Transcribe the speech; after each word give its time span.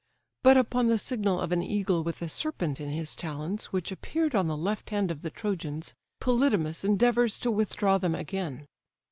But 0.41 0.57
upon 0.57 0.87
the 0.87 0.97
signal 0.97 1.39
of 1.39 1.51
an 1.51 1.61
eagle 1.61 2.03
with 2.03 2.23
a 2.23 2.27
serpent 2.27 2.81
in 2.81 2.89
his 2.89 3.15
talons, 3.15 3.65
which 3.67 3.91
appeared 3.91 4.33
on 4.33 4.47
the 4.47 4.57
left 4.57 4.89
hand 4.89 5.11
of 5.11 5.21
the 5.21 5.29
Trojans, 5.29 5.93
Polydamas 6.19 6.83
endeavours 6.83 7.37
to 7.41 7.51
withdraw 7.51 7.99
them 7.99 8.15
again. 8.15 8.65